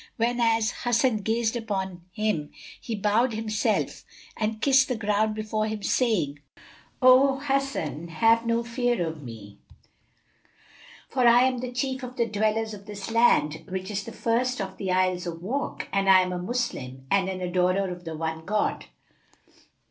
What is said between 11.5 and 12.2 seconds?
the chief of